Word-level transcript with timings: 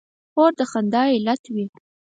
خور 0.31 0.51
د 0.59 0.61
خندا 0.71 1.03
علت 1.15 1.41
وي. 1.53 1.65